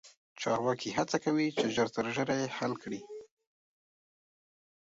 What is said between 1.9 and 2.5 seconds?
تر ژره یې